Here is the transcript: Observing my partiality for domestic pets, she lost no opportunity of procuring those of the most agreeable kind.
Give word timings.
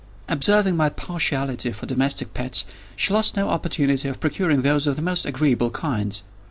Observing 0.27 0.75
my 0.75 0.89
partiality 0.89 1.71
for 1.71 1.85
domestic 1.85 2.33
pets, 2.33 2.65
she 2.95 3.13
lost 3.13 3.35
no 3.37 3.49
opportunity 3.49 4.07
of 4.09 4.19
procuring 4.19 4.63
those 4.63 4.87
of 4.87 4.95
the 4.95 4.99
most 5.03 5.27
agreeable 5.27 5.69
kind. 5.69 6.21